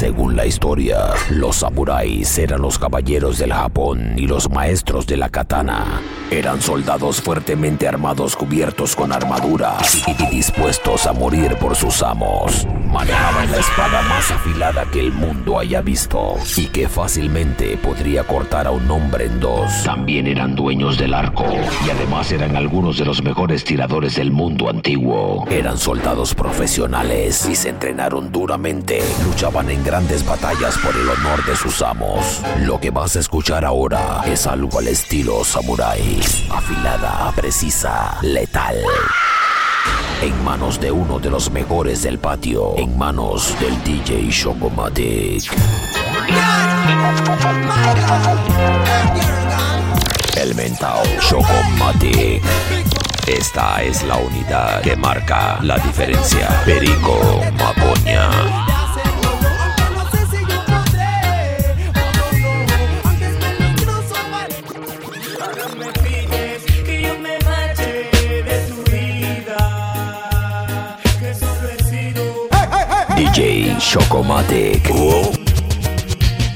[0.00, 0.96] Según la historia,
[1.28, 6.00] los samuráis eran los caballeros del Japón y los maestros de la katana.
[6.30, 12.66] Eran soldados fuertemente armados cubiertos con armaduras y dispuestos a morir por sus amos.
[12.86, 18.68] Manejaban la espada más afilada que el mundo haya visto y que fácilmente podría cortar
[18.68, 19.84] a un hombre en dos.
[19.84, 21.44] También eran dueños del arco
[21.86, 25.46] y además eran algunos de los mejores tiradores del mundo antiguo.
[25.50, 29.02] Eran soldados profesionales y se entrenaron duramente.
[29.24, 32.40] Luchaban en grandes batallas por el honor de sus amos.
[32.60, 38.76] Lo que vas a escuchar ahora es algo al estilo samurai afilada, precisa, letal.
[40.22, 45.50] En manos de uno de los mejores del patio, en manos del DJ Shokomatic.
[50.36, 52.40] El mental Shokomatic.
[53.26, 56.48] Esta es la unidad que marca la diferencia.
[56.64, 58.79] Perico Macoña.
[73.90, 74.88] Chocomatic.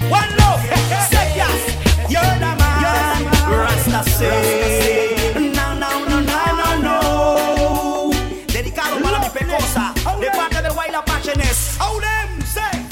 [0.08, 0.62] One love,
[1.10, 1.62] say yes,
[2.08, 3.27] you're the man.
[3.50, 8.10] Rasta say, no, no, no, no, no, no.
[8.46, 11.77] Dedicado para mi pecosa, de parte del Guayla Pachenes.
[11.80, 12.86] Oh, them, say.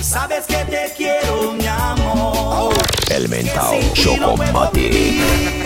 [0.00, 2.74] Sabes que te quiero, mi amor.
[3.10, 5.61] El mental Chocomatic.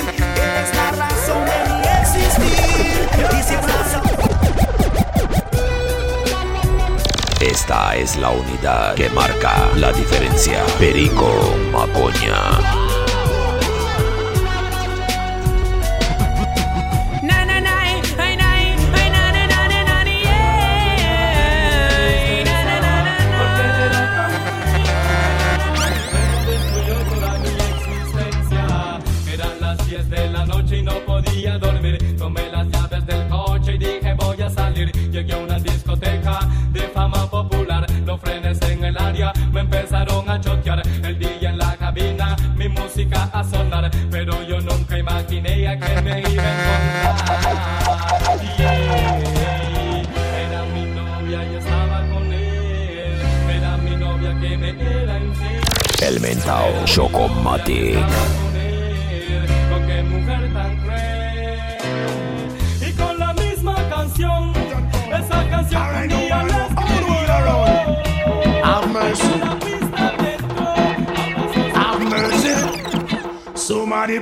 [7.57, 10.63] Esta es la unidad que marca la diferencia.
[10.79, 11.27] Perico
[11.73, 12.86] Macoña.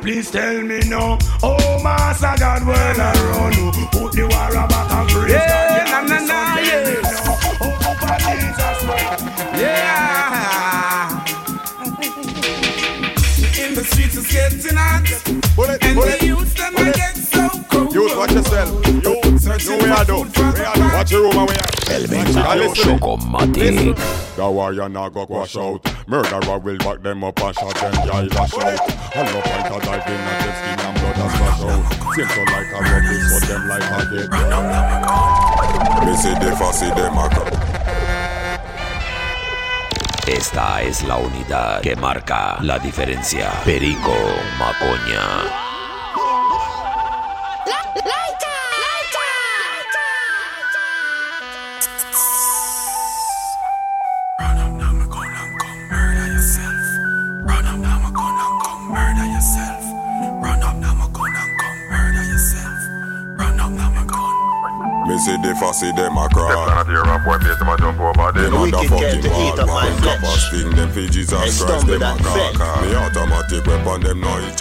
[0.05, 1.19] Please tell me no.
[1.43, 6.09] Oh, Master God, when I run, oh, put the war back and praise Yeah, God.
[6.09, 6.83] na, na, na, Let yeah.
[7.25, 7.37] know.
[7.63, 9.61] Oh, Papa Jesus, man.
[9.61, 11.25] Yeah.
[13.67, 15.05] In the streets it's getting hot,
[15.57, 16.21] Bullet, and bullet.
[16.21, 17.95] the youths them I get so cold.
[17.95, 18.87] Youth, watch yourself.
[18.87, 20.19] Youth, know where I do.
[20.97, 22.99] Watch your room and where I El mental listen.
[22.99, 23.97] Chocomatic.
[24.37, 25.85] The warrior now go wash out.
[26.07, 28.81] Murderer will back them up and shot them guy lash out.
[29.15, 31.83] And no point a dive in at them skin and blood a splash out.
[32.15, 34.29] Seems so like a rubbish, but them like a dead.
[36.07, 37.51] Me see the fussy them a cry.
[40.27, 43.51] Esta es la unidad que marca la diferencia.
[43.65, 44.15] Perico
[44.59, 45.64] Macoña.
[65.15, 66.51] Me see the fussy them a cry.
[66.51, 68.51] Cannot hear a boy face, them a jump over them.
[68.51, 70.03] Them wicked motherfucking get to eat up my hard man.
[70.03, 70.19] flesh.
[70.19, 71.63] Grab a sting them for Jesus And Christ.
[71.63, 72.55] stumble Them a and fed.
[72.59, 72.83] crack.
[72.83, 74.59] Me automatic weapon them no it.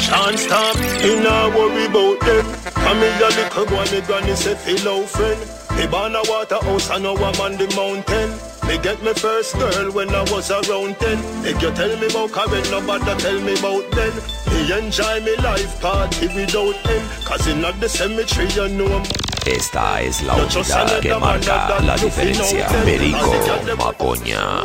[0.00, 2.44] Chance stop, you not worry about them.
[2.88, 5.40] I'm in the little boy, me granny say hello friend.
[5.76, 8.32] Me born a waterhouse, I know I'm on the mountain.
[8.64, 11.20] Me get me first girl when I was around ten.
[11.44, 14.12] If you tell me about Karen, nobody tell me about then.
[14.50, 17.02] He enjoy me life party without him.
[17.24, 19.04] Cause in the cemetery, you know him.
[19.46, 22.66] Esta es la unidad que marca la diferencia.
[22.84, 23.32] Perico
[23.78, 24.64] Macoña.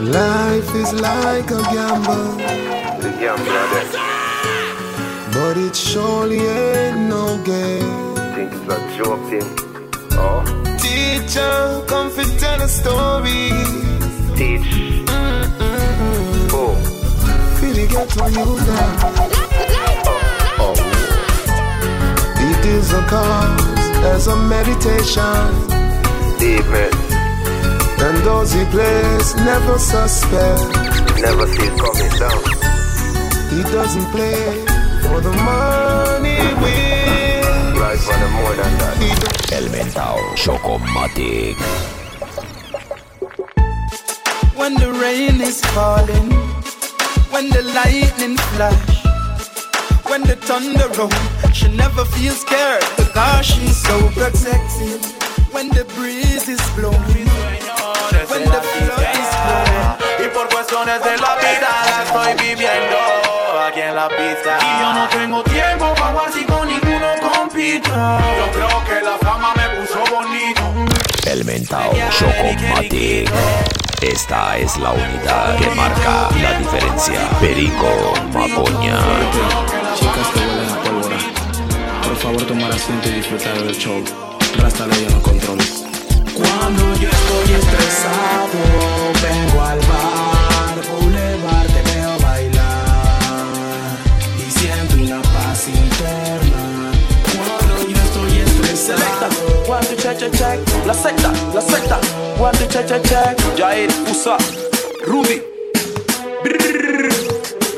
[0.00, 2.40] Life is like a gamble,
[3.20, 3.84] Yeah, brother.
[5.32, 8.14] but it surely ain't no game.
[8.34, 9.48] Think it's a joke thing.
[10.18, 10.42] Oh,
[10.78, 13.52] Teacher, come fi tell a story.
[14.36, 14.91] teach.
[17.92, 18.96] Get on you down.
[20.64, 20.74] oh.
[22.48, 25.46] It is a cause as a meditation.
[26.38, 26.92] Deep, man.
[28.42, 30.62] Cause he plays never suspect.
[31.20, 32.42] Never see it coming down.
[33.52, 34.42] He doesn't play
[35.02, 37.76] for the money win.
[37.78, 38.96] Right for the more than that.
[39.02, 41.56] He don't El Mentao Chocomatic.
[44.56, 46.28] When the rain is falling,
[47.32, 49.04] when the lightning flash,
[50.08, 51.10] when the thunder roll,
[51.52, 55.00] she never feels scared because she's so protected.
[55.52, 57.28] When the breeze is blowing,
[58.28, 60.24] when the flood is flowing.
[60.24, 62.96] Y por cuestiones de la vida la estoy viviendo
[63.66, 64.58] aquí en la pista.
[64.60, 67.90] Y yo no tengo tiempo para jugar si con ninguno compito.
[67.90, 70.62] Yo creo que la fama me puso bonito.
[71.26, 73.30] El Mentao Chocomatic.
[74.02, 77.30] Esta es la unidad que marca la diferencia.
[77.40, 78.98] Perico Macoña.
[79.94, 81.18] Chicas que huelen a pólvora,
[82.02, 84.02] por favor tomar asiento y disfrutar del show.
[84.58, 85.84] Rasta en los controles.
[86.34, 88.58] Cuando yo estoy estresado,
[89.22, 93.98] vengo al bar, Boulevard, te veo bailar
[94.36, 96.90] y siento una paz interna.
[97.36, 99.51] Cuando yo estoy estresado,
[99.82, 100.86] One to check, check, check.
[100.86, 101.98] La secta, la secta.
[102.38, 103.36] One to check, check, check.
[103.56, 104.36] Jair, Usa,
[105.04, 105.42] Rudy.
[106.44, 107.10] Brrr.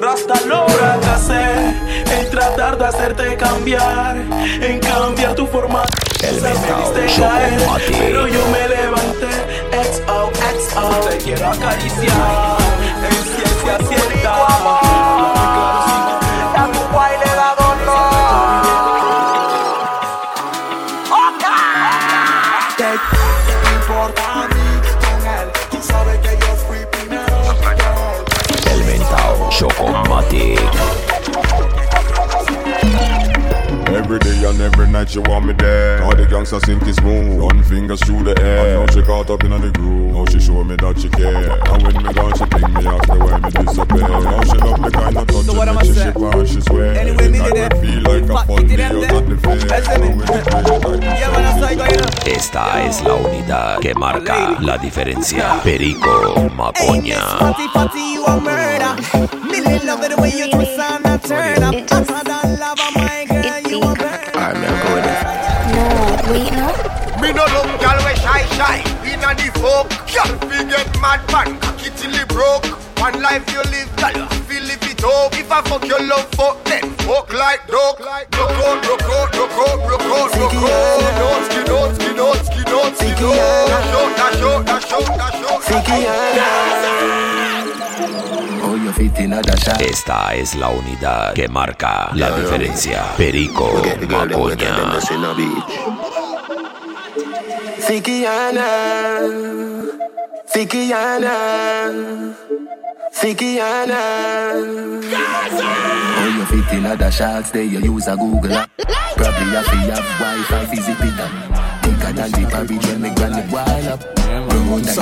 [0.02, 1.72] Rasta lo fracasé
[2.12, 4.16] en tratar de hacerte cambiar,
[4.60, 5.84] en cambiar tu forma.
[6.20, 6.52] El Me
[7.16, 7.62] caer,
[7.98, 9.30] pero yo me levanté.
[9.72, 12.63] XO, XO, te quiero acariciar.
[34.64, 36.02] Every day and every night she want me there.
[36.02, 37.38] All the gangsters think it's smooth.
[37.40, 38.78] Run fingers through the air.
[38.78, 40.12] And now she caught up in the groove.
[40.14, 41.52] Now she show me that she care.
[41.52, 44.08] And when me gone, she fling me off the way me disappear.
[44.08, 46.14] Now she love the kind of touch So what am I she saying?
[46.16, 46.94] and she swear.
[46.94, 47.78] Anyway, me I did it.
[47.80, 49.56] feel like a Fuck fun it, day out at the fair.
[49.56, 50.08] Listen me.
[50.08, 52.34] And when it rains like this, Yeah, man, that's how you go, you know.
[52.34, 55.60] Esta es la unidad que marca la diferencia.
[55.62, 57.20] Perico Macoña.
[57.38, 58.96] Fatty, fatty, you a murder.
[59.44, 61.74] Millie love the way you twist and turn up.
[61.90, 62.82] Hotter than lava,
[68.56, 68.82] shy
[69.36, 69.88] the folk.
[70.06, 72.64] Gal fi get mad man Cocky till it broke.
[72.98, 76.26] One life you live gal you fi live it up If I fuck your love
[76.38, 80.94] fuck then Fuck like dog Rock out, rock out, rock out, rock out, rock out.
[80.94, 84.92] Skin out, skin out, skin out, skin out, skin out Dash out, dash out, dash
[84.92, 85.42] out, dash
[86.38, 87.24] out
[88.84, 89.80] you fit in other shot.
[89.80, 93.14] Esta es la unidad que marca la diferencia.
[93.16, 95.00] Perico Macoña.
[97.86, 98.64] Fikiana,
[100.46, 102.34] Fikiana,
[103.12, 104.00] Fikiana.
[106.16, 108.70] Oh, you fit in other shots, there you use a Google app.
[108.78, 111.84] Probably have to have Wi-Fi, it up.
[111.84, 114.23] Thicker than the porridge when me granny boil up.
[114.40, 114.94] Where you made it.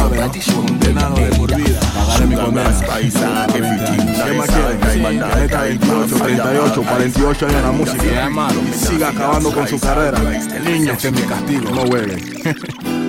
[2.18, 4.48] Sugar, spice, and everything ¿Qué más.
[4.48, 8.04] Planeta 28, 38, 48 años en la música.
[8.04, 10.18] Y siga acabando con su carrera.
[10.64, 12.20] Niños, que es mi castigo, no huelen.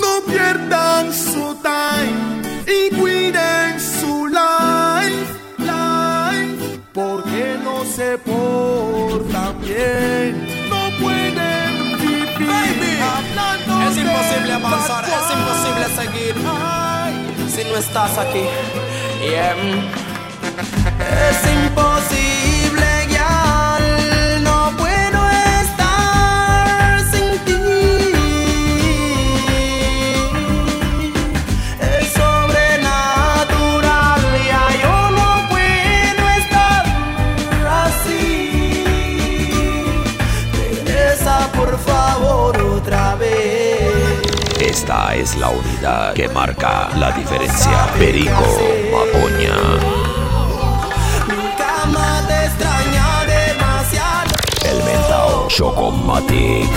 [0.00, 10.55] No pierdan su time y cuiden su life, life, porque no se portan bien.
[14.16, 16.34] Imposible avanzar, es imposible seguir
[17.54, 18.44] si no estás aquí.
[19.20, 19.56] Yeah.
[21.28, 22.55] Es imposible,
[45.26, 47.86] es la unidad que marca la diferencia.
[47.98, 48.44] Perico
[53.26, 54.36] demasiado.
[54.64, 56.70] El Mentao Chocomatic.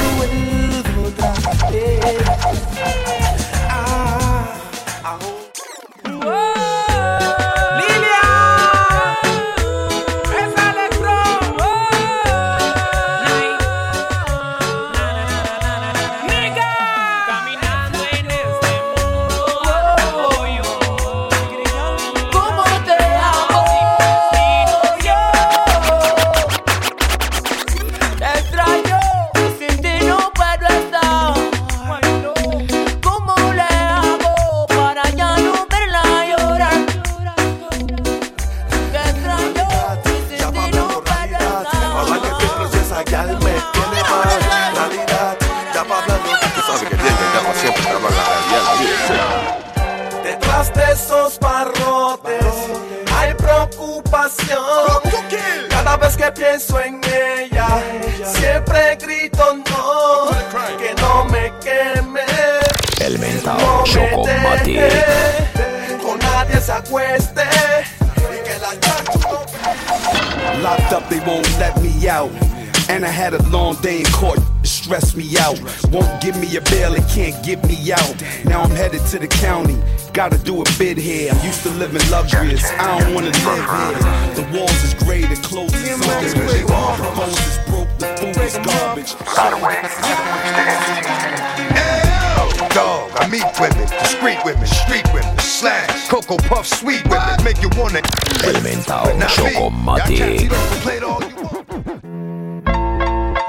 [100.50, 101.68] Don't play it all you want.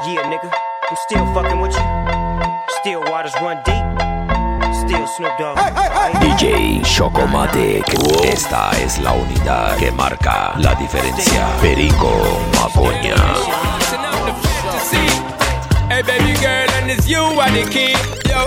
[0.06, 0.50] Yeah, nigga,
[0.88, 1.84] I'm still fucking with you.
[2.80, 3.84] Still waters run deep.
[4.74, 5.58] Still Snoop Dogg.
[6.20, 7.84] DJ Chocomatic.
[8.24, 11.46] Esta es la unidad que marca la diferencia.
[11.60, 12.10] Perico
[12.54, 13.16] Macoña.
[15.90, 17.94] Hey baby girl, and it's you are the key.
[18.28, 18.46] Yo,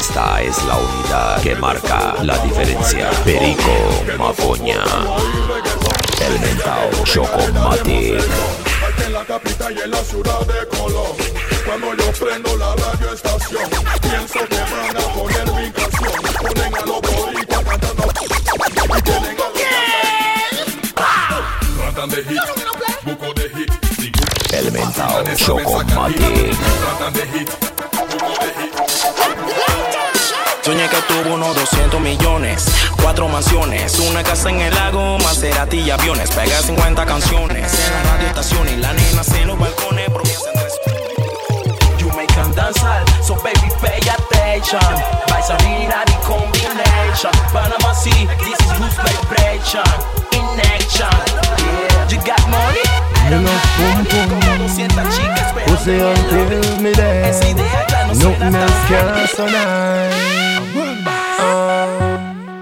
[0.00, 3.10] Esta es la unidad que marca la diferencia.
[3.22, 3.70] Perico
[4.18, 4.82] Macoña.
[6.26, 8.18] El mentao Chocomatic.
[24.52, 24.72] En.
[24.72, 24.72] El
[27.12, 27.69] de
[30.70, 32.64] Soñé que tuvo unos 200 millones,
[33.02, 36.30] cuatro mansiones, una casa en el lago, Maserati y aviones.
[36.30, 40.06] Pegué 50 canciones en la radio estación y la nena en los balcones.
[41.98, 44.78] You make them danzar, so baby pay attention.
[45.26, 47.32] Vais a mirar the combination.
[47.52, 49.82] Panama City, this is loose vibration.
[50.30, 51.10] In action,
[51.58, 52.08] yeah.
[52.10, 52.86] You got money?
[53.28, 54.40] You know, boom, boom.
[55.66, 57.99] Pussy until me there.
[58.18, 60.12] Nothing else can survive.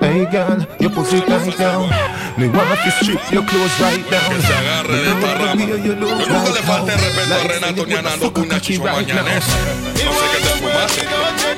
[0.01, 1.89] Hey girl, your pussy tight down.
[2.37, 4.29] Me want to strip your clothes right down.
[4.29, 5.67] Que se agarre de esta rama.
[5.67, 9.57] Que nunca le falte respeto a Renato ni a Nando con una chichua mañanesa.
[10.05, 11.03] No sé qué te fumaste.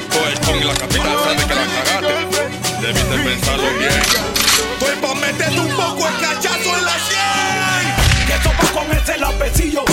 [0.09, 2.43] Pues con la capital sabe que la cagaste.
[2.81, 4.03] Debiste pensarlo bien.
[4.73, 7.85] Estoy pa' meterte un poco el cachazo en la sien.
[8.27, 9.85] Que topa con ese lapecillo.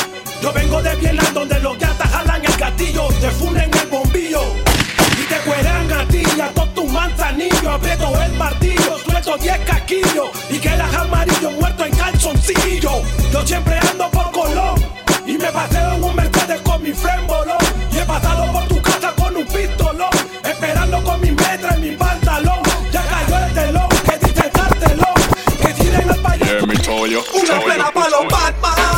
[0.41, 4.41] Yo vengo de Vietnam donde los gatas jalan el gatillo, te funden el bombillo
[5.19, 7.65] y te cueran a ti y a todos tus manzanillos.
[7.65, 13.01] Aprieto el martillo, suelto 10 casquillos y que las amarillo muerto en calzoncillo.
[13.31, 14.75] Yo siempre ando por Colón
[15.25, 17.57] y me paseo en un Mercedes con mi frémbolo
[17.91, 20.09] y he pasado por tu casa con un pistolón,
[20.43, 22.59] esperando con mi metra en mi pantalón.
[22.91, 25.13] Ya cayó el telón, que dice cartelón,
[25.61, 26.67] que tiren al payaso.
[27.07, 27.19] Yeah.
[27.41, 28.96] Una plena pa' los Batman.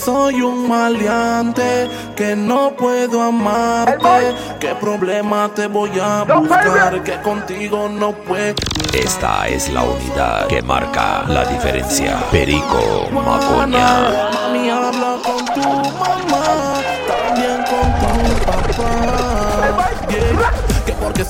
[0.00, 4.34] Soy un maleante, que no puedo amarte.
[4.58, 7.02] ¿Qué problema te voy a buscar?
[7.02, 8.54] Que contigo no puedo.
[8.94, 12.18] Esta es la unidad que marca la diferencia.
[12.30, 14.30] Perico Macoña.
[14.32, 19.09] Mami, habla con tu mamá, también con tu papá.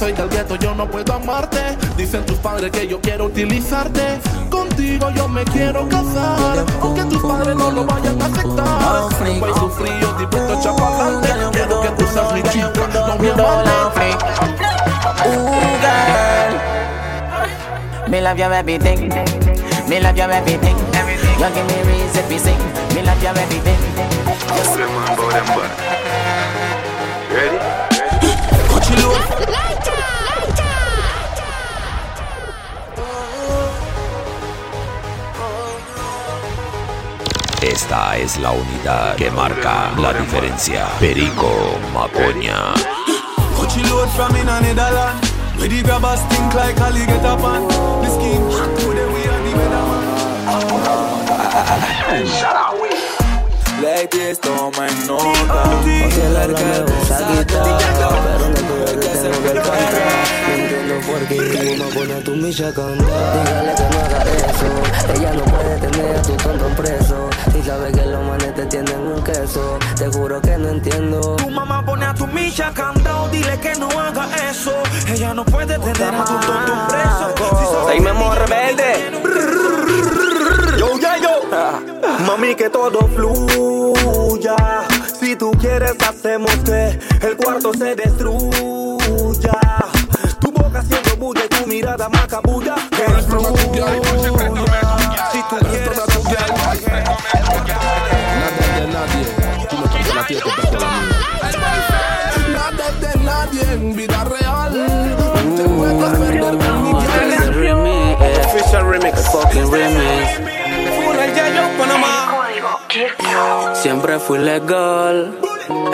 [0.01, 1.77] Soy del gueto yo no puedo amarte.
[1.95, 4.19] Dicen tus padres que yo quiero utilizarte.
[4.49, 9.11] Contigo yo me quiero casar, aunque tus padres no lo vayan a aceptar.
[9.39, 11.29] Voy sufrido, dispuesto a echar pa'lante.
[11.53, 14.17] Quiero que tú seas mi chica, no mi amante.
[15.27, 15.51] Ooh,
[15.83, 16.55] girl,
[18.11, 19.11] Me love your everything.
[19.87, 20.79] Me love your everything.
[21.39, 22.57] You give me reason to sing.
[22.95, 23.77] Me love your everything.
[27.35, 27.59] Ready?
[37.71, 40.89] Esta es la unidad que marca la diferencia.
[40.99, 42.75] Perico Macoña.
[43.57, 45.25] Coachy load from in a Netherland.
[45.57, 47.69] Where the grabbers stink like Ali get up on.
[48.03, 50.03] The scheme hot today we are the weatherman.
[52.27, 52.80] Shut up,
[53.81, 55.65] Ladies, tomen nota.
[55.83, 57.79] Si el alma me vas a quitar
[58.25, 59.95] Pero no tuve que tengo que cantar
[60.47, 63.47] No entiendo por qué tu mamá pone a tu micha a cantar.
[63.47, 65.15] Dígale que no haga eso.
[65.15, 67.31] Ella no puede tener a tu tonto preso.
[67.59, 69.79] Y sabe que los manes te tienden un queso.
[69.97, 71.37] Te juro que no entiendo.
[71.37, 74.75] Tu mamá pone a tu micha candado, dile que no haga eso.
[75.09, 77.35] Ella no puede tener a tu tonto preso.
[77.59, 80.20] Si sabe Soy Memo Rebelde.
[80.81, 81.43] Yo, ya, yo.
[82.27, 84.57] Mami, que todo fluya.
[85.21, 89.61] Si tú quieres, hacemos que el cuarto se destruya.
[90.41, 92.77] Tu boca haciendo bulla y tu mirada macabulla.
[92.97, 93.87] Que fluya.
[95.31, 95.99] Si tú quieres,
[98.41, 99.27] Nada de nadie.
[99.69, 101.11] Tú me cantas la tía que te la mía.
[102.55, 104.73] Nada de nadie en vida real.
[105.45, 106.91] No te puedes perder con mi.
[108.47, 110.60] Official remix Fucking remix
[113.75, 115.39] Siempre fui legal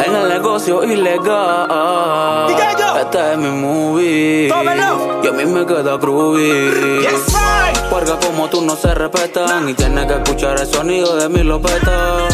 [0.06, 2.50] en el negocio ilegal.
[3.00, 4.48] Este es mi movie.
[4.48, 7.06] Y a mí me queda groovy.
[7.90, 12.28] Porque como tú no se respetan y tienes que escuchar el sonido de mi lopeta.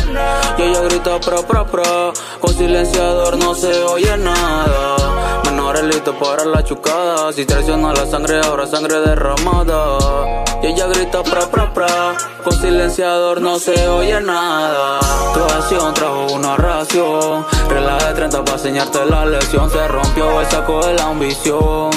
[0.59, 2.13] Y ella grita pro pro pro.
[2.41, 4.97] Con silenciador no se oye nada.
[5.45, 7.33] Menores listos para la chucada.
[7.33, 10.43] Si traiciona la sangre, ahora sangre derramada.
[10.63, 12.15] Y ella grita pra pra pra.
[12.45, 15.01] Con silenciador no se oye nada.
[15.35, 17.45] Tu acción trajo una ración.
[17.69, 19.69] Regla de 30 para enseñarte la lección.
[19.71, 21.91] Se rompió el saco de la ambición.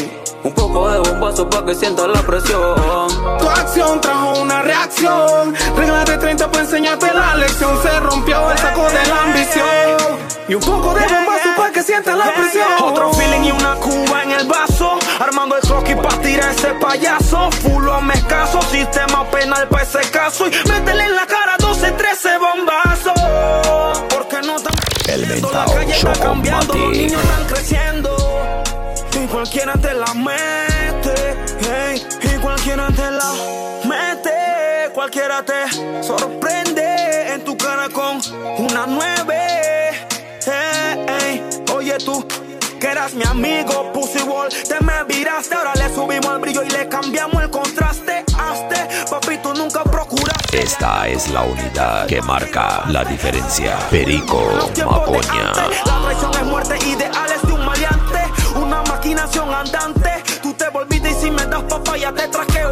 [0.43, 3.07] Un poco de bombazo para que sientas la presión.
[3.39, 5.53] Tu acción trajo una reacción.
[5.77, 7.79] Regla de 30 para enseñarte la lección.
[7.83, 10.34] Se rompió el saco de la ambición.
[10.47, 12.67] Y un poco de bombazo para que sientas la presión.
[12.83, 14.99] Otro feeling y una cuba en el vaso.
[15.19, 17.49] Armando el croquis para tirar ese payaso.
[17.63, 20.47] Fulo me escaso, sistema penal para ese caso.
[20.47, 24.05] Y métele en la cara 12, 13 bombazos.
[24.09, 24.73] Porque no tan
[25.07, 28.63] El la calle está cambiando, los niños están creciendo.
[29.19, 31.37] Y cualquiera te la mete.
[31.59, 33.33] Hey, y cualquiera te la
[33.85, 34.91] mete.
[34.93, 38.21] Cualquiera te sorprende en tu cara con
[38.59, 39.64] una nueve.
[41.95, 42.25] Oye tú.
[42.79, 44.49] Que eras mi amigo, Pussy Wall.
[44.49, 48.25] Te me viraste, ahora le subimos el brillo y le cambiamos el contraste.
[48.37, 50.61] Hazte, papi, tú nunca procuraste.
[50.61, 53.77] Esta es la unidad que marca la diferencia.
[53.89, 54.45] Perico
[54.85, 55.53] Macoña.
[55.85, 58.19] La traición es muerte, ideales de un maleante.
[58.55, 60.11] Una maquinación andante.
[60.41, 62.64] Tú te volviste y si me das papaya te trasqueo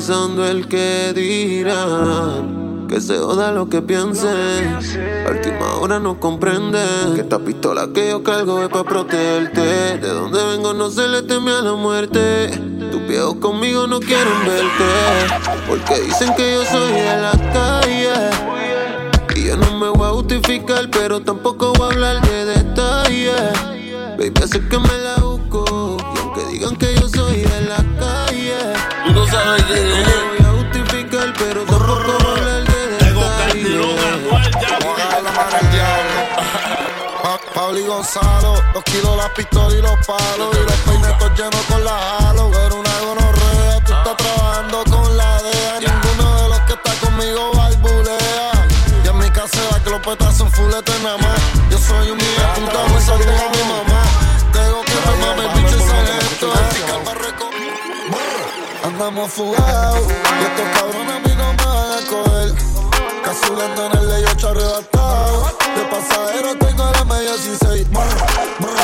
[0.00, 2.86] pensando el que dirán.
[2.88, 4.78] Que se joda lo que piensen.
[5.26, 9.60] A última hora no comprenden que esta pistola que yo cargo es para protegerte.
[9.60, 12.48] De donde vengo no se le teme a la muerte.
[12.90, 15.68] Tus viejos conmigo no quieren verte.
[15.68, 18.30] Porque dicen que yo soy de la calle.
[19.36, 23.52] Y yo no me voy a justificar, pero tampoco voy a hablar de detalles.
[24.16, 25.19] Baby, sé que me la
[38.74, 40.56] los kilos, las pistolas y los palos.
[40.56, 42.50] Y los peines todos llenos con la halo.
[42.50, 45.80] Pero una gonorrea, tú estás trabajando con la DEA.
[45.80, 48.52] Ninguno de los que está conmigo balbulea.
[49.04, 51.40] Y en mi casa la clopeta son fulete nada más.
[51.70, 54.02] Yo soy un de puta, me saludo a mi mamá.
[54.52, 56.52] Tengo que me mame, bicho, esto.
[58.82, 61.29] Andamos fugados, y estos cabrones
[63.30, 65.44] Casulando en el ley 8 arrebatado.
[65.76, 67.86] De pasajero tengo la media 16.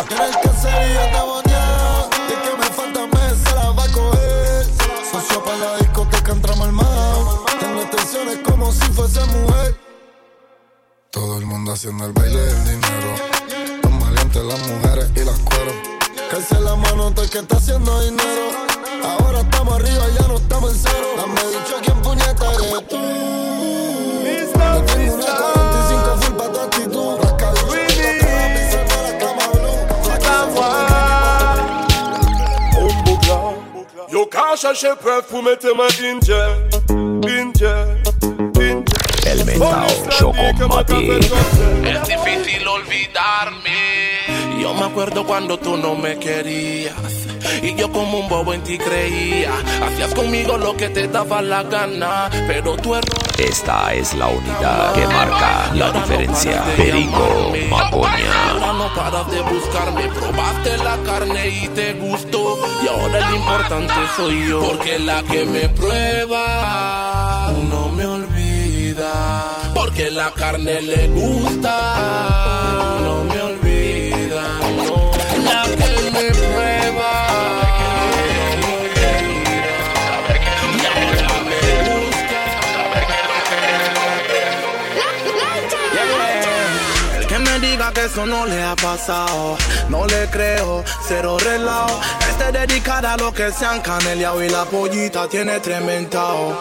[0.09, 1.19] Tienes que ser y yo te.
[2.17, 4.67] Y el que me falta mes se la va a coger.
[5.11, 6.87] Socio para la discoteca entramos al mar.
[7.59, 9.77] Tengo extensiones como si fuese mujer.
[11.11, 13.15] Todo el mundo haciendo el baile del dinero.
[13.83, 15.75] Los valientes, las mujeres y las cueros.
[16.31, 18.53] Calce la mano, todo el que está haciendo dinero.
[19.03, 21.07] Ahora estamos arriba, ya no estamos en cero.
[21.17, 23.96] Dame dicho quién puñeta eres tú.
[34.09, 36.41] Yo ka cherche preuve pour mettre ma inje
[37.27, 37.75] Inje
[39.27, 41.19] El mentao Chocomati.
[41.85, 44.61] Es difícil olvidarme.
[44.61, 47.26] Yo me acuerdo cuando tú no me querías.
[47.63, 49.53] Y yo como un bobo en ti creía.
[49.83, 52.31] Hacías conmigo lo que te daba la gana.
[52.47, 53.27] Pero tu error.
[53.39, 56.65] Esta es la unidad que marca la diferencia.
[56.77, 58.51] Perico Macoña.
[58.51, 60.09] Ahora no paras de buscarme.
[60.09, 62.59] Probaste la carne y te gustó.
[62.83, 64.61] Y ahora el importante soy yo.
[64.61, 69.45] Porque la que me prueba no me olvida.
[69.75, 72.66] Porque la carne le gusta.
[88.07, 92.01] Eso no le ha pasado, no le creo, cero relajo.
[92.31, 96.57] Este dedicada a lo que se han caneleado y la pollita tiene tremendao.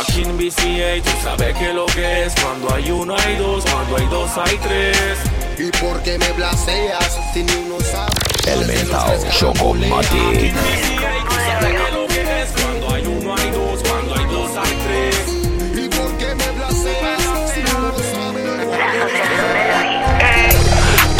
[0.00, 3.96] Aquí en BCA tú sabes que lo que es Cuando hay uno hay dos, cuando
[3.98, 5.18] hay dos hay tres
[5.58, 8.10] ¿Y por qué me blaseas si ni uno sabe?
[8.46, 10.50] El mentao Chocomati.
[10.50, 13.71] tú sabes que lo que es Cuando hay uno hay dos,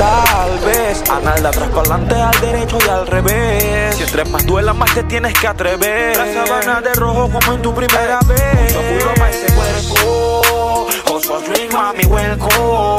[0.02, 3.94] Tal vez Anal de atrás para adelante, al derecho y al revés.
[3.94, 6.16] Si entre más duela, más te tienes que atrever.
[6.16, 8.74] La sabana de rojo como en tu primera vez.
[8.74, 10.88] Mucho pa' ese cuerpo.
[11.06, 12.96] Con su drink, mami, welcome.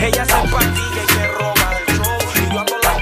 [0.00, 2.06] Ella se partilla y se roba el show.
[2.36, 2.92] Y yo ando la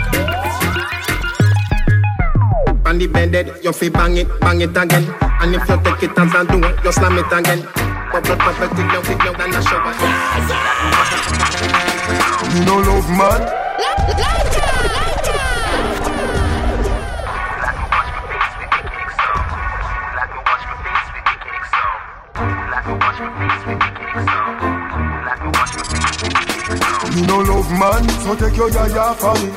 [2.91, 5.15] On the bed, you fi bang it, bang it again.
[5.41, 7.67] And if you take it as I do, you slam it again.
[8.15, 10.74] And a shower.
[12.55, 13.41] You know love man.
[27.17, 29.51] You know love man, so take your yaya for me.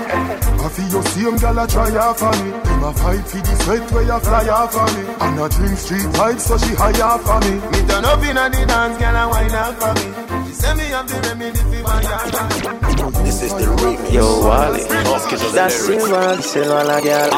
[0.57, 2.49] I feel your same gal a try off for me.
[2.49, 5.07] Them a fight for the sweat where you fly off for me.
[5.21, 7.59] And a drink street vibes so she high off for me.
[7.69, 10.26] Me turn up inna the dance, girl, and wine up for me.
[13.23, 14.11] This is the remix.
[14.11, 14.83] Yo, Wally,
[15.53, 17.29] da Silva, díselo a la gal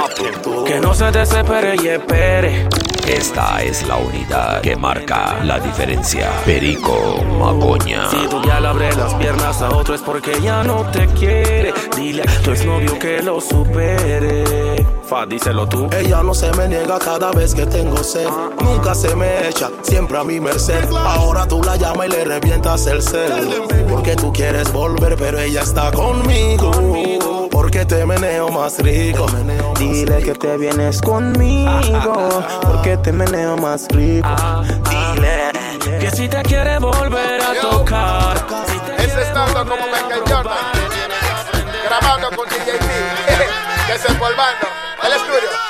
[0.66, 2.68] Que no se desespere y espere
[3.10, 6.30] Esta es la unidad que marca la diferencia.
[6.46, 8.08] Perico Macoña.
[8.08, 11.74] Si tu ya le abre las piernas a otro es porque ya no te quiere.
[11.96, 14.86] Dile a tu exnovio que lo supere.
[15.08, 15.90] Fa, díselo tú.
[15.92, 18.30] Ella no se me niega cada vez que tengo sed.
[18.62, 20.88] Nunca se me echa, siempre a mi merced.
[20.96, 23.64] Ahora tú la llamas y le revientas el cel.
[23.90, 26.72] Porque tú quieres volver, pero ella está conmigo.
[27.72, 29.28] Porque te meneo más rico.
[29.78, 32.44] Dile que te vienes conmigo.
[32.64, 34.28] Porque te meneo más rico.
[34.90, 35.52] Dile
[36.00, 38.44] que si te quiere volver a tocar.
[38.98, 40.58] Ese estando como Michael Jordan.
[41.86, 43.88] Grabando con DJ P.
[43.94, 44.68] Desempolvando
[45.04, 45.69] el estudio.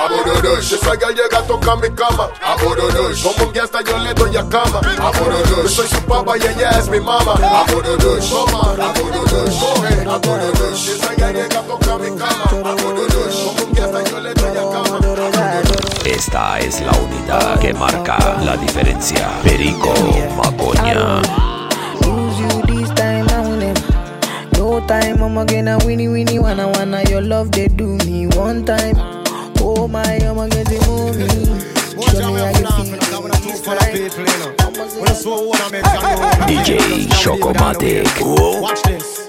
[0.00, 2.30] Aburudush, esa gal llega a tocar mi cama.
[2.42, 4.80] Aburudush, como un guía hasta yo le doy a cama.
[4.98, 7.34] Aburudush, yo soy su papá y ella es mi mamá.
[7.34, 10.88] Aburudush, toma, aburudush, coge, aburudush.
[10.88, 12.44] Esa gal llega a tocar mi cama.
[12.70, 14.98] Aburudush, como un guía hasta yo le doy a cama.
[16.04, 19.28] Esta es la unidad que marca la diferencia.
[19.42, 19.92] Perico
[20.36, 21.20] Macoña.
[24.56, 28.64] No time, I'm again a winnie winnie wanna wanna your love they do me one
[28.64, 29.19] time.
[29.82, 31.24] Oh my, I'm get the movie.
[32.12, 33.80] Show me how you feel this time.
[36.46, 38.04] DJ Chocomatic.
[38.60, 39.26] Watch this.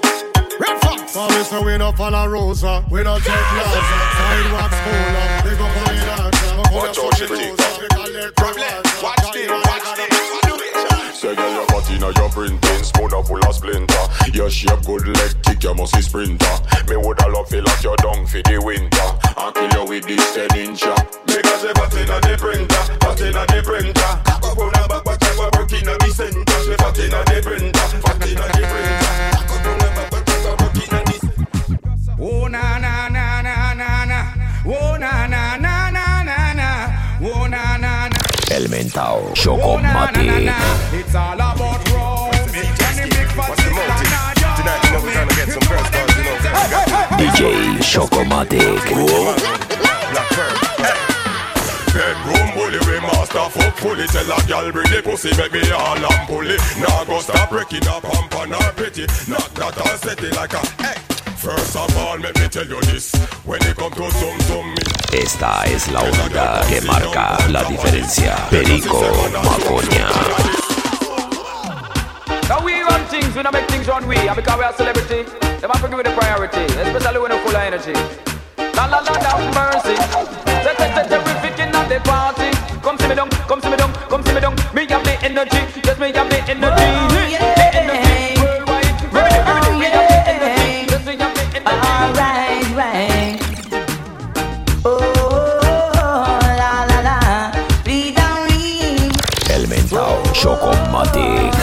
[0.60, 1.10] Red Fox.
[1.14, 2.82] For we say we no follow rules, uh.
[2.90, 3.66] we don't take laws.
[3.66, 4.12] uh.
[4.18, 5.42] Sidewalks full, uh.
[5.42, 6.42] big up on the dance.
[6.44, 6.68] uh.
[6.70, 7.56] Watch out, she take
[9.02, 10.11] Watch this, watch this.
[11.22, 12.82] Say girl, your body now your printing.
[12.82, 14.04] Spoon up full of splinter.
[14.34, 16.56] Your shape good leg kick, you must be sprinter.
[16.88, 19.08] Me woulda love feel like you're down for the winter.
[19.38, 22.98] And kill you with this 10 incher Because the body na the printer.
[22.98, 23.94] Body na the printer.
[23.94, 26.58] Back on the back, but you working at the center.
[26.66, 27.86] She body na the printer.
[28.02, 29.14] Body na the printer.
[29.30, 33.31] Back on the back, but you working at the Oh na na na na na
[38.52, 40.52] El Mentao, Chocomatic.
[40.92, 41.14] It's.
[47.16, 48.60] DJ Chocomatic.
[51.94, 53.00] Bedroom bully, we
[54.08, 57.88] Tell a gal bring the pussy, make me all and it Now go stop breaking
[57.88, 61.11] up, pump on her pretty Knock that all steady like a, hey
[61.42, 63.10] First of all, let me tell you this.
[63.44, 64.74] When it come to some some
[65.12, 68.46] Esta es la unidad que marca la diferencia.
[68.48, 69.02] Perico
[69.42, 70.06] Macoña.
[72.48, 75.24] Now we run things, we don't make things run we And because we are celebrity,
[75.60, 77.94] them have to give it a priority Especially when we're full of energy.
[78.76, 79.96] La la la la mercy.
[80.62, 82.52] Set set set terrific in the party.
[82.82, 85.18] Come see me down, come see me down, come see me down Me have the
[85.24, 86.62] energy, yes me have the energy.
[86.62, 87.61] The energy
[100.42, 101.54] Chocomatic.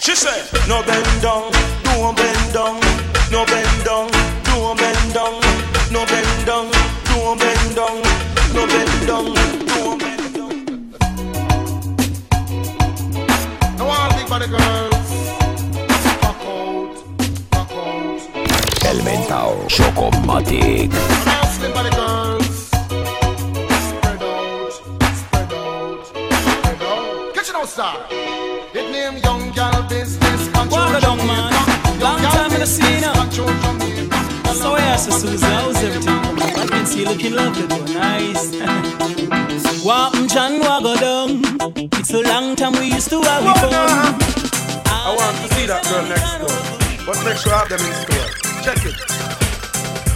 [0.00, 1.50] She said, No bend down,
[1.86, 2.78] no bend down,
[3.32, 4.10] no bend down,
[4.44, 5.40] no bend down,
[5.90, 6.70] no bend down,
[7.24, 8.02] no bend down,
[8.52, 9.32] no bend down,
[9.72, 10.52] no bend down.
[13.78, 15.08] No all big body girls.
[16.20, 16.96] Fuck out,
[17.50, 18.20] fuck out.
[18.84, 20.90] El mentao Chocomatic.
[21.24, 22.43] Now slim body girls.
[27.76, 30.48] Catch it name young gal business.
[30.70, 31.50] Walk down, man.
[31.98, 33.02] Long time in the scene.
[34.54, 36.08] So yeah, so Susie, how's everything?
[36.08, 37.84] I can see you looking lovely, though.
[37.92, 38.52] nice.
[40.32, 41.42] John, walk down.
[41.98, 43.72] It's a long time we used to have it fun.
[44.86, 47.06] I want to see that girl next door.
[47.06, 48.30] But make sure I have them in store.
[48.62, 48.94] Check it.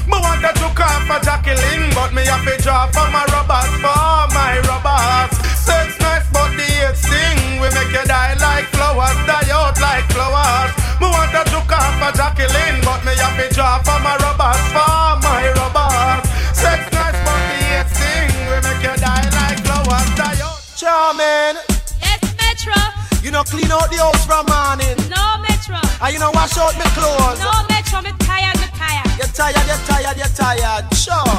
[0.06, 3.74] Me want to took off for Jacqueline, but me have to draw for my robots,
[3.82, 5.47] for my robots.
[5.68, 7.60] Sex nice, but the hate sting.
[7.60, 10.72] We make you die like flowers, die out like flowers.
[11.00, 14.64] Me want to took off for Jacqueline, but me have to draw for my robots,
[14.72, 16.24] for my robots.
[16.56, 18.32] Sex nice, but the hate sting.
[18.48, 20.56] We make you die like flowers, die out.
[20.80, 21.60] Charming.
[22.00, 22.80] Yes, Metro.
[23.22, 24.96] You know clean out the house from morning.
[25.12, 25.76] No, Metro.
[26.00, 27.38] And you know wash out my clothes.
[27.44, 28.00] No, Metro.
[28.00, 29.04] Me tired, me tired.
[29.20, 30.84] You're tired, you're tired, you're tired.
[30.96, 31.36] Sure.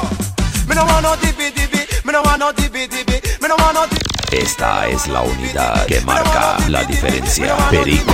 [0.68, 1.82] Me no want no dibi dibi.
[2.04, 3.18] Me no want no dibi dibi.
[3.42, 4.19] Me no want no dibi.
[4.32, 7.56] Esta es la unidad que marca la diferencia.
[7.70, 8.12] Perico.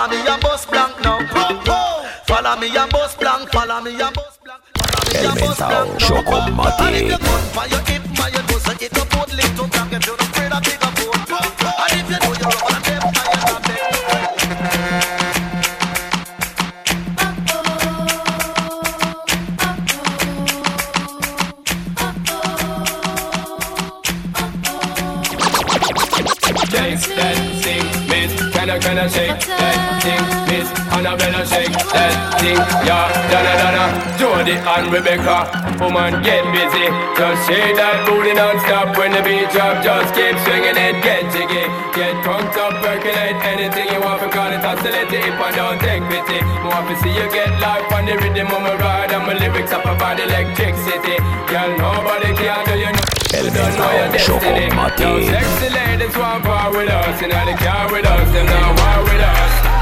[0.00, 1.18] Follow me and bust blank now.
[2.26, 3.50] Follow me and bust blank.
[3.52, 4.62] Follow me and bust blank.
[5.14, 7.20] El mentao Chocomatic.
[7.52, 10.16] For your hip, for your nose, so it up both lips, don't talk if you
[10.16, 11.19] don't afraid of bigger boat.
[32.10, 33.06] That thing, yeah.
[33.30, 33.84] Donna, Donna,
[34.18, 35.46] Jody and Rebecca.
[35.78, 36.86] Woman, get busy.
[37.16, 39.80] Just shake that booty non-stop when the beat drop.
[39.80, 41.64] Just keep swinging it, get jiggy.
[41.94, 46.38] Get drunk up, percolate anything you want because it's oscillate if I don't take pity.
[46.66, 49.72] Want to see you get life on the rhythm of my ride and my lyrics
[49.72, 51.16] up about electricity.
[51.48, 53.08] Girl, nobody can do you know.
[53.32, 54.66] El Don't know your mentao destiny.
[54.98, 55.30] Yo, Chocomatic.
[55.30, 57.22] sexy ladies want war with us.
[57.22, 59.79] Inna the car with us, them not war with us.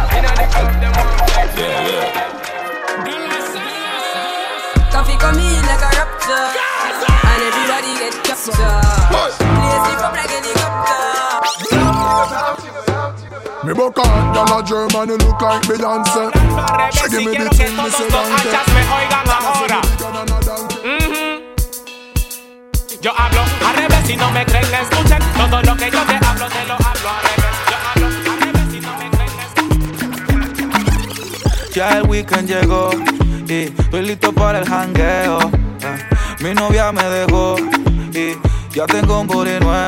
[4.90, 6.47] Coffee come in like a rapture.
[7.29, 8.57] And everybody get captured.
[9.11, 9.31] Play
[9.85, 11.18] sleep up like helicopter.
[13.64, 16.33] Me buck out, y'all a German, you look like Beyonce.
[16.94, 18.09] She give me the thing, me say
[20.88, 21.38] mm-hmm.
[23.01, 26.49] Yo hablo al revés si no me creen, escuchen todo lo que yo te hablo,
[26.49, 27.67] te lo hablo al revés.
[31.78, 32.90] Ya el weekend llegó
[33.46, 35.38] y estoy listo para el jangueo.
[35.38, 37.54] Eh, Mi novia me dejó
[38.12, 38.36] y
[38.76, 39.88] ya tengo un booty nuevo.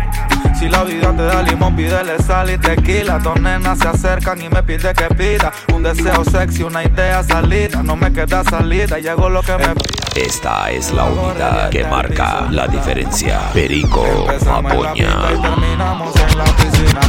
[0.71, 3.19] La vida te da limón, pídele sal y tequila.
[3.19, 7.83] Dos nenas se acercan y me pide que pida un deseo sexy, una idea salida.
[7.83, 9.73] No me queda salida, llegó lo que me.
[10.15, 13.39] Esta es la unidad que marca la diferencia.
[13.53, 14.05] Perico
[14.45, 15.27] Mapoña.
[15.41, 17.01] Terminamos en la piscina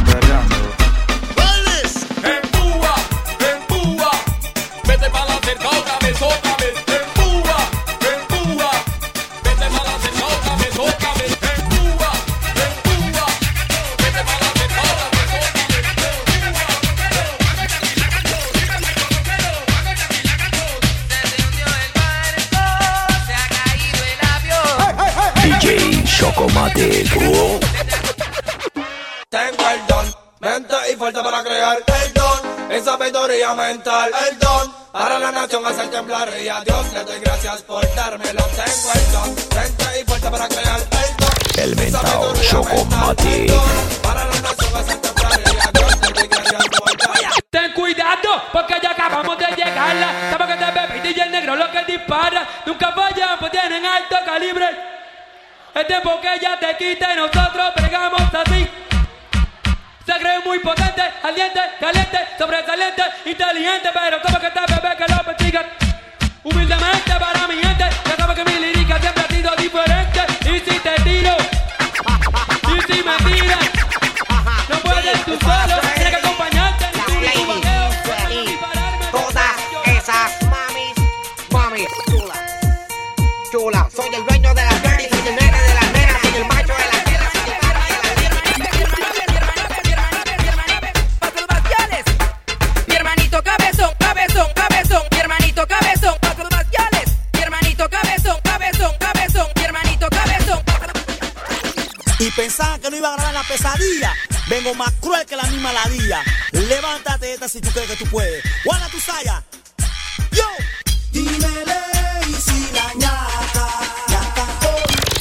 [30.93, 35.89] y fuerza para crear el don, esa sabiduría mental, el don, para la nación hacer
[35.89, 38.43] temblar y a Dios le doy gracias por dármelo.
[38.43, 43.51] Tengo el don, mente y fuerza para crear el don, El mentao Chocomatic.
[44.03, 47.29] para la nación hacer temblar y a Dios le doy gracias por dármelo.
[47.49, 49.97] Ten cuidado, porque ya acabamos de llegar.
[50.31, 52.47] Sabes que te bebé y el negro lo que dispara.
[52.65, 54.69] Nunca fallan, pues tienen alto calibre.
[55.73, 58.69] El tiempo que ya te quita y nosotros pegamos así.
[60.05, 64.72] Se cree muy potente, aliente, caliente, sobresaliente, inteligente, pero como que te
[107.53, 108.43] si tú crees que tú puedes.
[108.65, 109.43] Juana tu saya.
[110.31, 110.43] Yo.
[111.11, 111.77] Dímele
[112.27, 113.67] y si la ñata.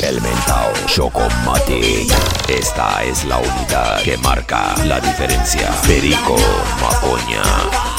[0.00, 2.10] El mentao Chocomatic.
[2.48, 5.70] Esta es la unidad que marca la diferencia.
[5.86, 6.36] Perico
[6.80, 7.91] Mapoña.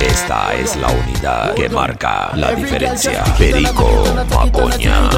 [0.00, 3.22] Esta es la unidad que marca la diferencia.
[3.36, 5.10] Perico Mapoña.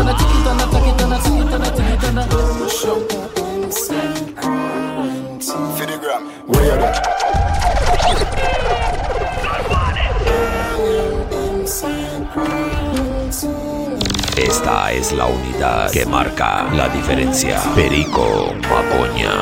[14.37, 17.61] Esta es la unidad que marca la diferencia.
[17.75, 19.41] Perico Mapoña.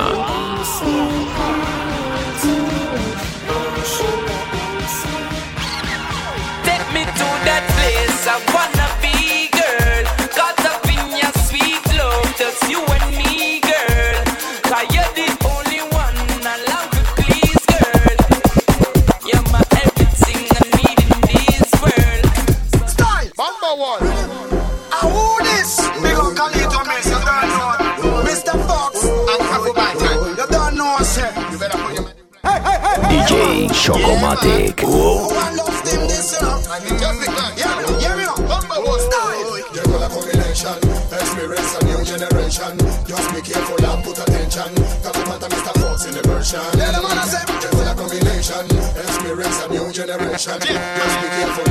[50.41, 50.73] Yes, I do.
[50.73, 51.70] Let's be careful.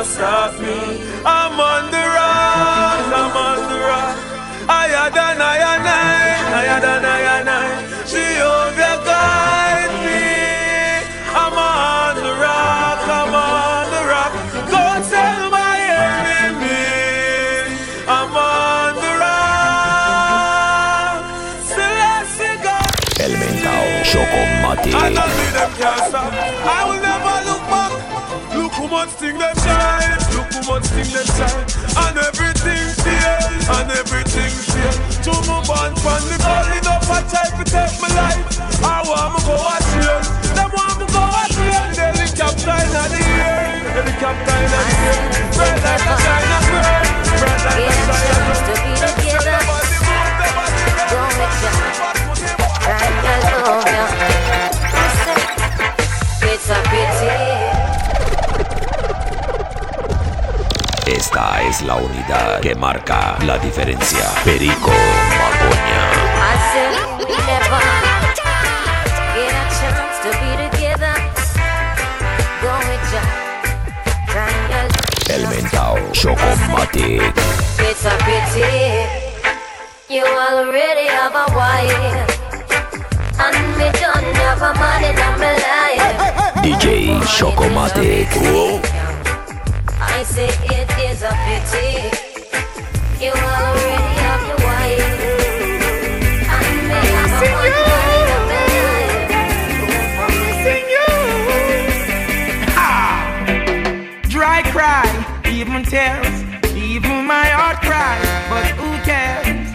[0.00, 0.78] Never stop me.
[1.24, 4.16] I'm on the rock, I'm on the rock.
[4.66, 7.89] Higher than I I, higher than I I.
[30.80, 31.66] Look how much thing them shine.
[31.96, 33.68] And everything fails.
[33.68, 34.96] And everything fails.
[35.24, 38.40] To my band from the calling up a try to take my life.
[38.80, 40.24] I want me go a train.
[40.56, 41.92] Them want me go a train.
[41.96, 43.76] Helicopter in the air.
[43.92, 45.20] Helicopter in the air.
[45.58, 47.04] Red like a China bird.
[47.40, 48.70] Red like a China bird.
[54.22, 54.39] It's
[61.20, 64.24] Esta es la unidad que marca la diferencia.
[64.42, 64.90] Perico
[65.38, 66.02] Magoña.
[75.28, 77.34] El mentao Chocomatic.
[77.78, 79.30] It's a pity
[80.08, 82.40] you already have a wife,
[83.38, 86.64] and me don't have a man in my life.
[86.64, 88.28] DJ Chocomatic.
[90.02, 90.99] I say it
[91.30, 95.20] is a pity you already have your wife,
[104.72, 106.44] cry, even tears,
[106.76, 108.22] even my heart cries.
[108.48, 109.68] But who cares?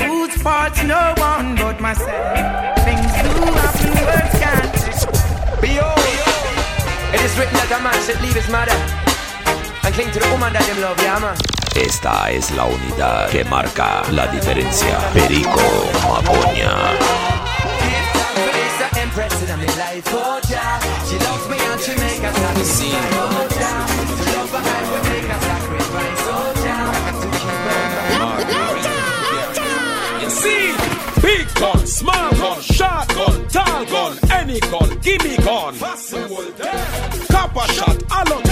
[0.00, 2.78] Whose fault's no one but myself.
[2.84, 4.74] Things do happen, words can't.
[5.60, 5.98] Behold,
[7.14, 8.83] it is written that a man should leave his mother
[9.94, 11.36] cling to the woman that him love, yeah man.
[11.76, 14.98] Esta es la unidad que marca la diferencia.
[15.12, 15.60] Perico
[16.08, 16.74] Magoña.
[18.34, 20.10] Vanessa Empress in my life,
[20.50, 20.80] ja.
[21.06, 23.86] She loves me and she make a sacrifice, ja.
[24.10, 26.24] To love her I would make a sacrifice,
[26.66, 26.78] ja.
[27.20, 27.84] To keep her
[30.22, 30.64] You see,
[31.22, 35.74] big gun, small gun, short gun, tall gun, any gun, gimme gun.
[37.30, 38.43] Copper shot, hollow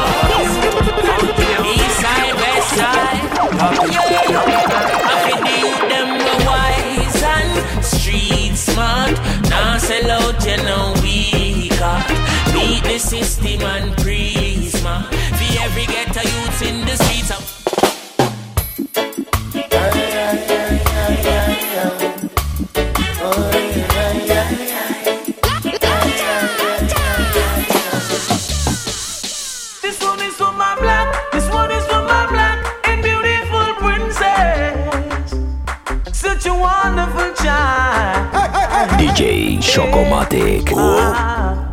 [1.65, 3.21] East side, west side.
[5.03, 6.09] I youth them
[6.45, 9.13] wise and street smart.
[9.49, 12.07] Now sell out, you know we got.
[12.53, 15.05] Beat the system and prisma.
[15.37, 17.60] For every ghetto youth in the streets.
[39.71, 40.67] Chocomatic.
[40.75, 41.63] Ah.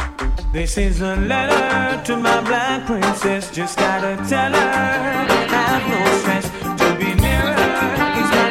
[0.53, 3.51] This is a letter to my black princess.
[3.51, 6.47] Just gotta tell her, I have no stress
[6.79, 7.75] to be near her.
[8.21, 8.51] Is my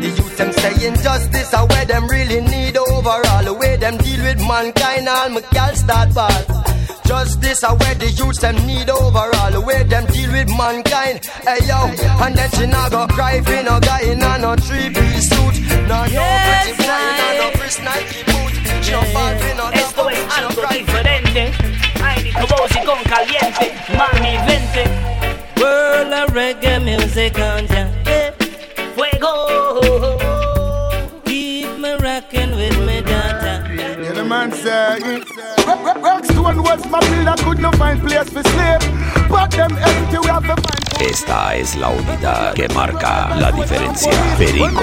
[0.00, 3.44] The youth them saying justice are where them really need overall.
[3.44, 6.44] The way them deal with mankind, all my gal start bad.
[7.06, 9.50] Justice are where the youths them need overall.
[9.50, 11.24] The way them deal with mankind.
[11.44, 11.88] Hey yo,
[12.24, 15.53] and then she not go cry for no guy in a no three piece suit.
[15.88, 18.52] No no pretty boy in a no Chris Nike boot.
[18.84, 21.52] She no fall for no Esto es algo diferente.
[22.02, 23.74] Ay, tu voz y con caliente.
[23.96, 24.84] Mami, vente.
[25.60, 27.88] World of reggae music on ya.
[28.06, 28.32] Eh.
[28.94, 30.18] Fuego.
[31.24, 33.62] Keep me rocking with me daughter.
[33.74, 35.22] Yeah, the man say
[41.00, 44.12] Esta es la unidad que marca la diferencia.
[44.38, 44.80] Perico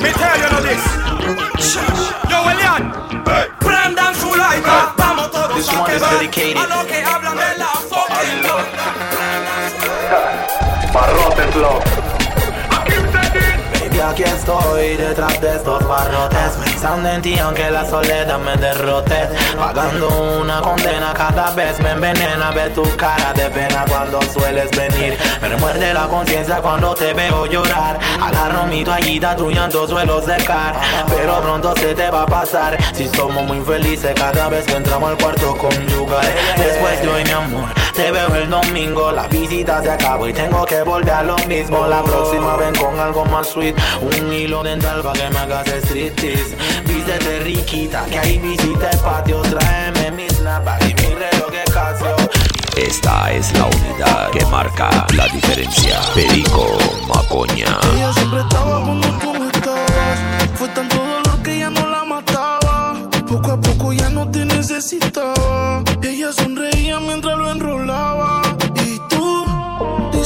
[0.00, 0.84] Me tell you know this.
[2.30, 2.92] Yo, Elian.
[3.58, 4.72] Prendan su lighter.
[4.96, 5.68] Vamos ah, todos This
[6.02, 8.42] a quemar a lo que hablan de la fucking
[10.92, 11.99] Barrote Flow.
[14.02, 16.52] Aquí estoy detrás de estos barrotes.
[16.64, 19.28] Pensando en ti aunque la soledad me derrote.
[19.58, 20.08] Pagando
[20.40, 22.50] una condena cada vez me envenena.
[22.50, 25.18] Ver tu cara de pena cuando sueles venir.
[25.42, 27.98] Me remuerde la conciencia cuando te veo llorar.
[28.20, 30.74] Agarro mi toallita, tu llanto suelo secar
[31.08, 32.78] Pero pronto se te va a pasar.
[32.94, 36.26] Si somos muy felices cada vez que entramos al cuarto conyugal.
[36.56, 37.68] Después de hoy mi amor,
[38.00, 41.86] te veo el domingo La visita se acabó y tengo que volver a lo mismo
[41.86, 46.56] La próxima ven con algo más sweet Un hilo dental para que me hagas striptease
[46.86, 52.16] Vístete riquita, que ahí visita el patio Tráeme mi snapback y mi reloj de Casio
[52.76, 56.00] Esta es la unidad que marca la diferencia.
[56.14, 56.78] Perico
[57.08, 57.78] Macoña.
[57.94, 60.18] Ella siempre estaba cuando tú no estabas.
[60.54, 62.94] Fue tanto dolor que ya no la mataba.
[63.28, 65.82] Poco a poco ya no te necesitaba.
[66.02, 67.50] Ella sonreía mientras lo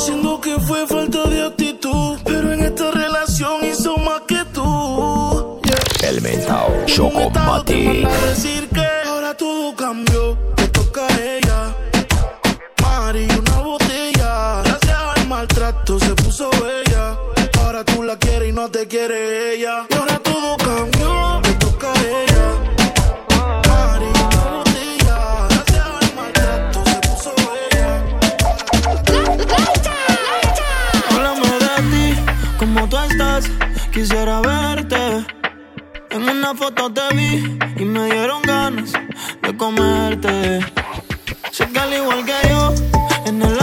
[0.04, 2.18] diciendo que fue falta de actitud.
[2.24, 5.60] Pero en esta relación hizo más que tú.
[5.64, 6.10] Yeah.
[6.10, 8.06] El mentao Chocomatic.
[8.28, 10.36] Decir que ahora todo cambió.
[10.56, 11.74] Te toca a ella.
[12.82, 14.62] Mari, una botella.
[14.64, 17.16] Gracias al maltrato se puso bella.
[17.62, 19.86] Ahora tú la quieres y no te quiere ella.
[36.44, 38.92] Una foto te vi y me dieron ganas
[39.40, 40.60] de comerte.
[41.50, 42.74] Sé que al igual que yo,
[43.24, 43.53] en el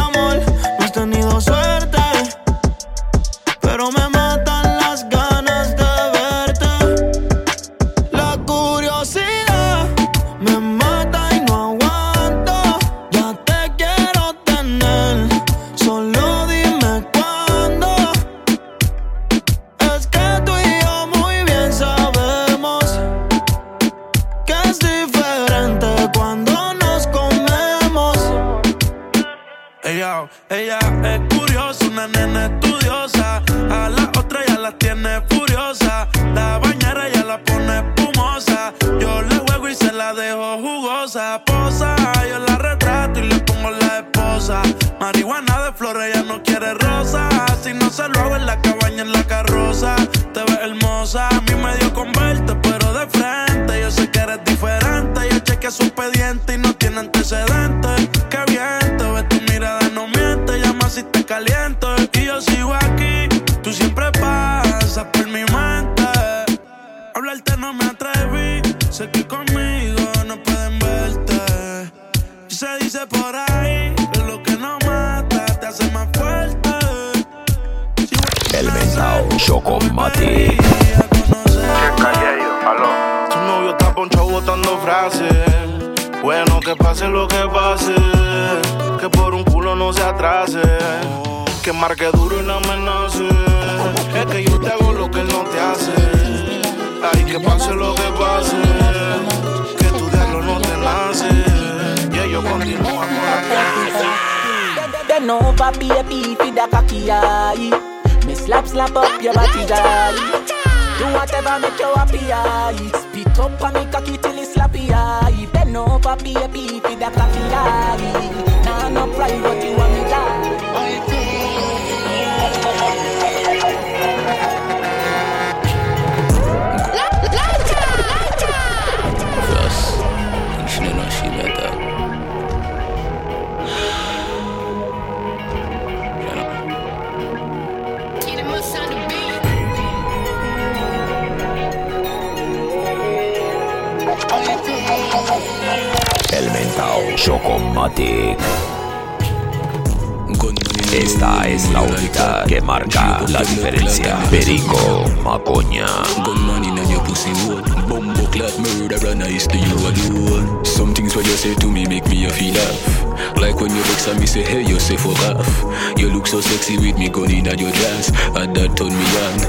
[152.72, 154.17] marca la diferencia.
[154.30, 155.88] Perico, Macoña.
[156.24, 161.26] Gunman in your pussy hole Bumbo clat murderer nice to you alone Some things what
[161.26, 164.26] you say to me make me a feel laugh Like when you vex and me
[164.26, 167.72] say hey you say fuck off You look so sexy with me gun in your
[167.72, 168.09] dress
[168.39, 169.39] And that turn me on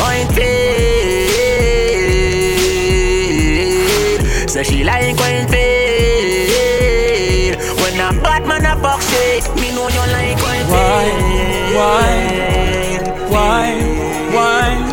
[0.00, 1.30] Pointed.
[4.48, 6.72] So she like when fade.
[7.80, 10.31] When a bad man a fuck shit, me know you like when
[10.72, 11.04] Why,
[11.76, 12.12] why,
[13.28, 13.66] why,
[14.32, 14.92] why?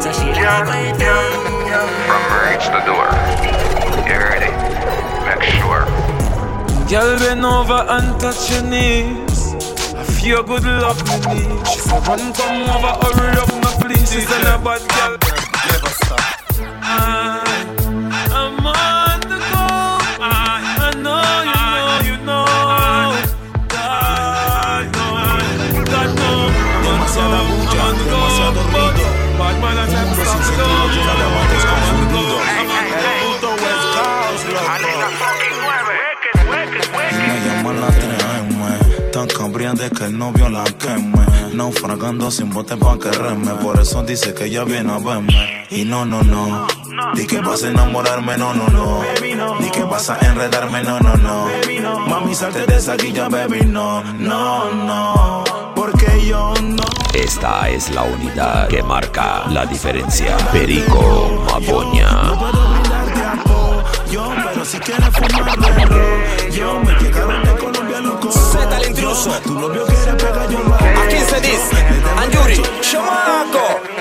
[2.08, 3.08] From reach the door.
[3.88, 4.04] You
[4.36, 4.56] it.
[5.24, 5.86] Make sure.
[6.90, 9.54] Girl, bend over and touch your knees.
[9.96, 11.68] I feel good love me need.
[11.68, 14.12] She said, run come over, hurry up, no please.
[14.12, 15.29] She said, a bad girl.
[39.40, 44.34] Cambriante que el novio la queme Naufragando sin bote pa' que reme Por eso dice
[44.34, 45.66] que ella viene a verme.
[45.72, 46.68] Y no, no, no.
[47.16, 49.02] Di que vas a enamorarme, no, no, no.
[49.60, 51.48] Di que vas a enredarme, no, no, no.
[52.08, 55.44] Mami, salte de esa guilla, baby, no, no, no.
[55.76, 56.54] Porque yo
[57.30, 60.36] Esta es la unidad que marca la diferencia.
[60.52, 62.10] Perico, Macoña.
[64.12, 69.30] Yo, pero si quieres fumar, bro Yo me llegaron de Colombia, loco Z el intruso.
[69.44, 71.86] Tu novio quiere pegar, yo lo A 15 dice,
[72.18, 73.99] Anjuri, chamaco.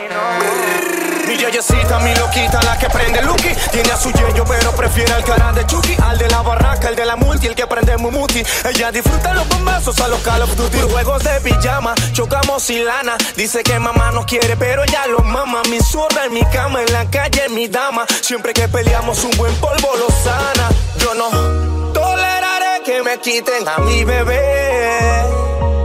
[1.29, 3.51] Mi yeyecita, mi loquita, la que prende Lucky.
[3.71, 5.95] Tiene a su yeyo, pero prefiere al cara de Chucky.
[6.03, 8.43] Al de la barraca, el de la multi, el que prende Mumuti.
[8.65, 10.79] Ella disfruta los bombazos a los Call of Duty.
[10.91, 13.19] Juegos de pijama, chocamos y lana.
[13.37, 15.61] Dice que mamá no quiere, pero ella lo mama.
[15.69, 18.07] Mi zorra en mi cama, en la calle, mi dama.
[18.23, 20.71] Siempre que peleamos, un buen polvo lo sana.
[20.97, 25.27] Yo no toleraré que me quiten a mi bebé.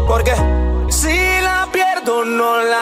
[0.08, 0.34] Porque
[0.90, 2.80] si la pierdo, no la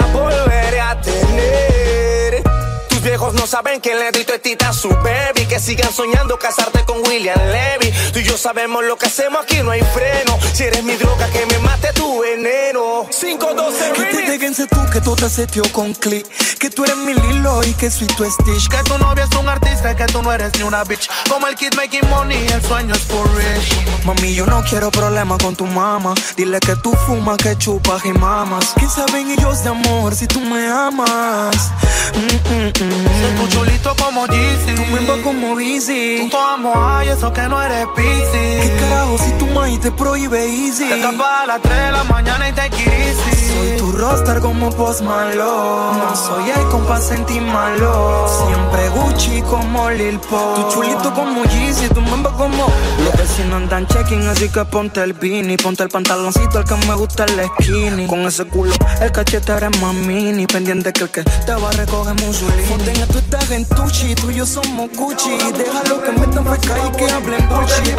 [3.33, 5.45] No saben que le di tita a su baby.
[5.47, 7.91] Que sigan soñando casarte con William Levy.
[8.11, 10.37] Tú y yo sabemos lo que hacemos aquí, no hay freno.
[10.53, 13.07] Si eres mi droga, que me mate tu veneno.
[13.09, 16.27] 512 Que te déjense tú, que tú te setió con click.
[16.57, 18.67] Que tú eres mi Lilo y que soy tu Stitch.
[18.69, 21.09] Que tu novia es un artista, que tú no eres ni una bitch.
[21.29, 24.05] Como el kid making money, el sueño es for rich.
[24.05, 26.13] Mami, yo no quiero problemas con tu mamá.
[26.35, 28.73] Dile que tú fumas, que chupas y mamas.
[28.77, 31.71] ¿Qué saben ellos de amor si tú me amas?
[32.13, 33.20] Mm, mm, mm.
[33.37, 34.75] Tu chulito como Jeezy.
[34.75, 36.27] Tu miembro como Easy.
[36.29, 38.61] Tu amo ay, eso que no eres busy.
[38.61, 40.87] ¿Qué carajo si tu maíz te prohíbe Easy?
[40.87, 43.51] Te escapas a las 3 de la mañana y te easy.
[43.51, 45.97] Soy tu roster como Post Malone.
[45.99, 48.27] No soy el compa sentí malo.
[48.47, 50.55] Siempre Gucci como Lil Pop.
[50.55, 52.67] Tu chulito como Yeezy, tu miembro como.
[53.03, 55.57] Los vecinos andan checking, así que ponte el beanie.
[55.57, 58.07] Ponte el pantaloncito, el que me gusta el skinny.
[58.07, 60.47] Con ese culo, el cachete eres más mini.
[60.47, 63.10] Pendiente que el que te va a recoger Mussolini.
[63.11, 65.37] Tú estás en Tucci, tú y yo somos Gucci.
[65.57, 67.91] Déjalo que metan feca y que hablen Gucci.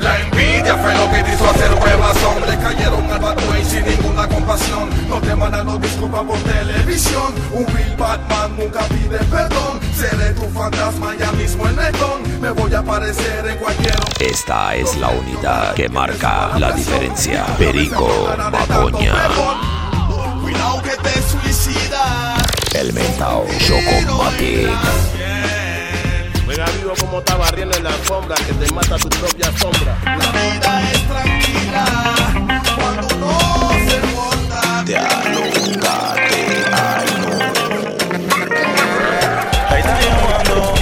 [0.00, 2.42] La envidia fue lo que hizo hacer huevazón.
[2.46, 4.90] Le cayeron al bad boy sin ninguna compasión.
[5.08, 7.34] No te mandan disculpas por televisión.
[7.52, 9.80] Un real Batman nunca pide perdón.
[9.94, 14.96] Seré tu fantasma ya mismo en Netón Me voy a aparecer en cualquier Esta es
[14.96, 17.46] la unidad que marca la diferencia.
[17.56, 19.83] Perico, Macoña.
[20.54, 22.42] Cuidado que te suicidas
[22.74, 24.70] El mentao Chocomatic.
[26.46, 29.96] Venga vivo como está barriendo en la alfombra que te mata tu propia sombra.
[30.04, 31.84] La vida es tranquila
[32.76, 33.38] Cuando no
[33.90, 34.84] se monta.
[34.86, 37.30] Te alongate, ay no.
[39.70, 40.74] Ahí está llamando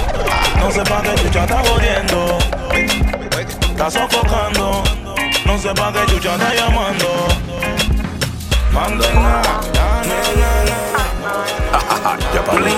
[0.59, 2.37] No sé pa' qué chucha está jodiendo
[3.71, 4.83] Está sofocando
[5.45, 7.52] No sé pa' qué chucha está llamando
[8.73, 12.17] Manda na, na, na, na, na.
[12.33, 12.71] Ya parlé.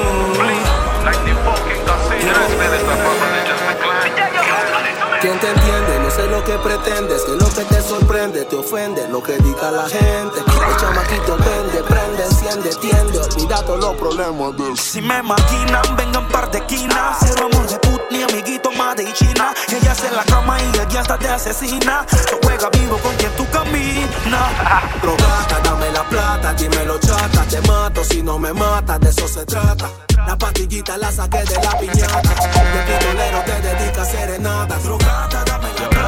[5.21, 5.99] ¿Quién te entiende?
[5.99, 9.71] No sé lo que pretendes, que lo que te sorprende te ofende, lo que diga
[9.71, 10.39] la gente.
[10.39, 16.27] El chamaquito vende, prende, enciende, tiende, olvida todos los problemas del Si me maquinan, vengan
[16.27, 19.53] par de quinas Cero amor de put, ni amiguito más de gasolina.
[19.69, 22.05] Ella hace la cama y ella hasta te asesina.
[22.29, 25.01] So juega vivo con quien tú caminas.
[25.01, 27.43] Drogata, dame la plata, dímelo chata.
[27.49, 29.89] Te mato si no me matas, de eso se trata.
[30.27, 32.21] La pastillita la saqué de la piñata.
[32.21, 34.77] De pistolero te dedica serenata.
[34.79, 36.05] Drogata, dame la plata.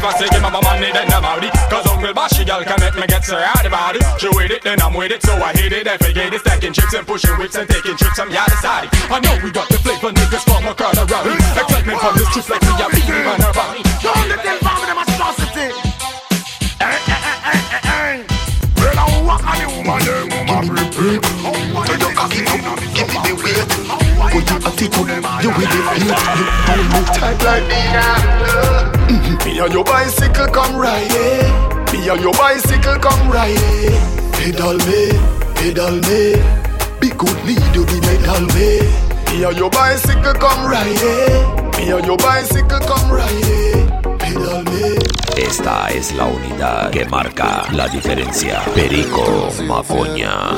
[0.00, 3.06] Never say give my money then I'm out Cause Uncle Bashy girl can make me
[3.06, 5.72] get so out about it She with it then I'm with it so I hate
[5.72, 8.88] it Every day they stacking chips and pushing whips and taking trips I'm yada side
[9.12, 12.24] I know we got the flavor niggas from a crowd around me Excitement from the
[12.32, 15.68] streets like we are beating on her body Yo, the thing for me, them atrocity.
[16.80, 18.24] Eh, eh, eh, eh, eh, eh.
[18.76, 21.20] Well, I walk on the woman, them woman repeat.
[21.20, 22.48] So you cock it
[22.96, 23.99] give it the weight.
[24.30, 25.10] Put your attitude,
[25.42, 26.06] you with the feel.
[26.06, 27.80] You hold me tight like the
[29.10, 31.92] mm Me and your bicycle come ride, eh.
[31.92, 34.30] Me and your bicycle come ride, eh.
[34.38, 35.10] Pedal me,
[35.56, 36.38] pedal me.
[37.00, 38.86] Be good lead you be medal me.
[39.32, 41.78] Me and your bicycle come ride, eh.
[41.78, 43.86] Me and your bicycle come ride, eh.
[44.18, 44.96] Pedal me.
[45.36, 48.62] Esta es la unidad que marca la diferencia.
[48.74, 50.52] Perico Macoña.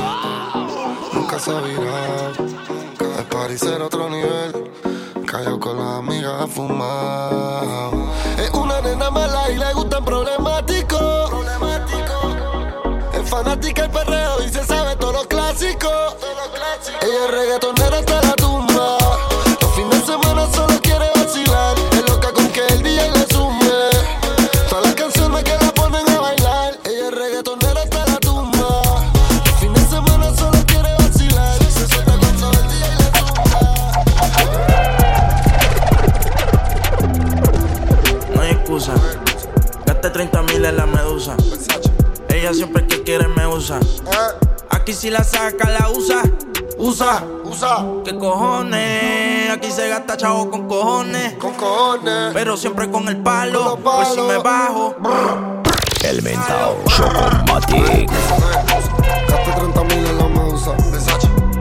[1.15, 2.52] Nunca se virá.
[3.23, 4.53] El party otro nivel.
[5.27, 6.51] Cayó con las amigas
[6.83, 8.12] a.
[40.63, 41.37] 30 mil en la medusa.
[42.29, 43.81] Ella siempre que quiere me usa.
[44.71, 46.23] Aquí si la saca, la usa.
[46.79, 47.85] Usa, usa.
[48.05, 49.51] ¿Qué cojones?
[49.51, 51.35] Aquí se gasta chavo con cojones.
[51.35, 52.33] Con cojones.
[52.33, 53.79] Pero siempre con el palo.
[53.83, 54.95] Pues si me bajo.
[56.05, 58.11] El mentao Chocomatic.
[59.29, 60.73] Gaste 30 mil en la medusa.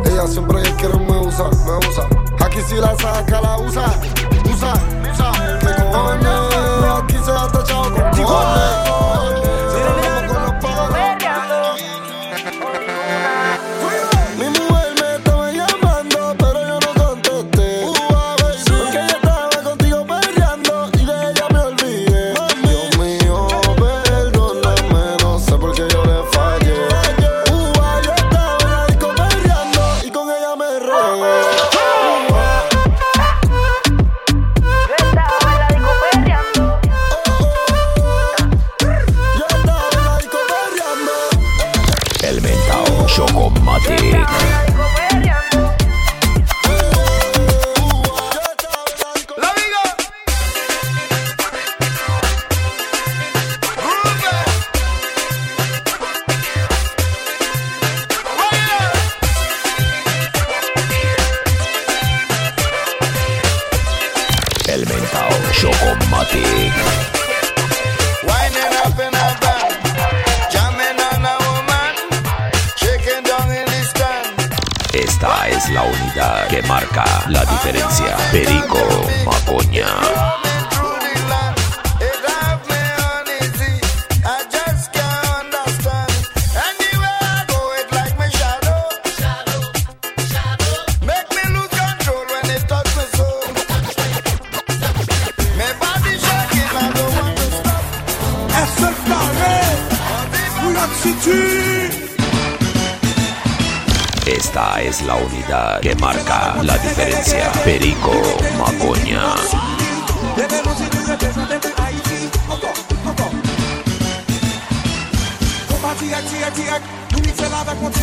[0.06, 2.08] Ella siempre que quiere me usa, me usa.
[2.39, 3.93] Aquí si la saca, la usa.
[4.52, 4.74] Usa,
[5.12, 5.30] usa.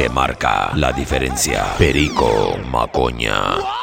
[0.00, 1.74] que marca la diferencia.
[1.76, 3.79] Perico Macoña.